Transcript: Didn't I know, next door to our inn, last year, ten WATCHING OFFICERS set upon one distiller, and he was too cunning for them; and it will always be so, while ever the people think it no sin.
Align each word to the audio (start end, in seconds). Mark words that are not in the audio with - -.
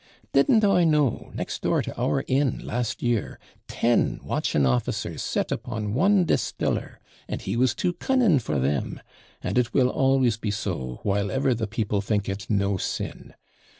Didn't 0.33 0.63
I 0.63 0.83
know, 0.83 1.29
next 1.35 1.61
door 1.61 1.83
to 1.83 1.95
our 1.95 2.23
inn, 2.25 2.57
last 2.65 3.03
year, 3.03 3.37
ten 3.67 4.19
WATCHING 4.23 4.65
OFFICERS 4.65 5.21
set 5.21 5.51
upon 5.51 5.93
one 5.93 6.25
distiller, 6.25 6.99
and 7.27 7.39
he 7.39 7.55
was 7.55 7.75
too 7.75 7.93
cunning 7.93 8.39
for 8.39 8.57
them; 8.57 8.99
and 9.43 9.59
it 9.59 9.75
will 9.75 9.89
always 9.89 10.37
be 10.37 10.49
so, 10.49 11.01
while 11.03 11.29
ever 11.29 11.53
the 11.53 11.67
people 11.67 12.01
think 12.01 12.27
it 12.27 12.47
no 12.49 12.77
sin. 12.77 13.35